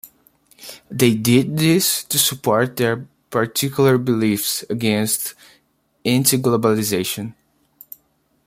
[0.89, 5.35] They did this to support their particular beliefs against
[6.03, 7.35] anti-globalization.